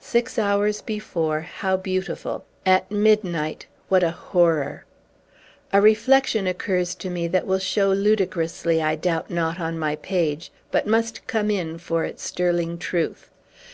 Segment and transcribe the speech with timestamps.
[0.00, 2.46] Six hours before, how beautiful!
[2.64, 4.86] At midnight, what a horror!
[5.74, 10.50] A reflection occurs to me that will show ludicrously, I doubt not, on my page,
[10.70, 13.28] but must come in for its sterling truth.